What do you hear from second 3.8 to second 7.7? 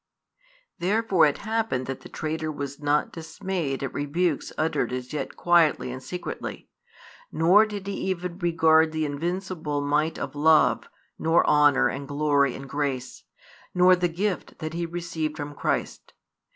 at rebukes uttered as yet quietly and secretly, nor